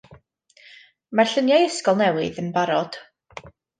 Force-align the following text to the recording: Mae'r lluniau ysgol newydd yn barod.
Mae'r 1.19 1.29
lluniau 1.33 1.65
ysgol 1.67 1.99
newydd 2.01 2.41
yn 2.45 2.49
barod. 2.57 2.99